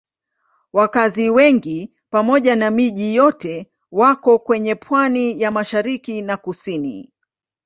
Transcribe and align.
Wakazi 0.73 1.29
wengi 1.29 1.93
pamoja 2.09 2.55
na 2.55 2.71
miji 2.71 3.15
yote 3.15 3.71
wako 3.91 4.39
kwenye 4.39 4.75
pwani 4.75 5.41
ya 5.41 5.51
mashariki 5.51 6.21
na 6.21 6.37
kusini. 6.37 7.11